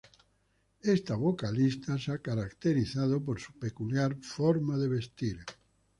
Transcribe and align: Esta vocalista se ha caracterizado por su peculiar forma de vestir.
Esta 0.81 1.15
vocalista 1.15 1.95
se 1.99 2.11
ha 2.11 2.17
caracterizado 2.17 3.23
por 3.23 3.39
su 3.39 3.53
peculiar 3.59 4.15
forma 4.19 4.75
de 4.79 4.87
vestir. 4.87 5.37